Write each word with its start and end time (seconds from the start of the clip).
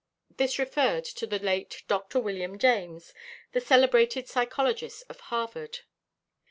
This 0.37 0.57
referred 0.57 1.05
to 1.05 1.27
the 1.27 1.37
late 1.37 1.83
Dr. 1.87 2.19
William 2.19 2.57
James, 2.57 3.13
the 3.51 3.61
celebrated 3.61 4.27
psychologist 4.27 5.03
of 5.09 5.19
Harvard. 5.29 5.81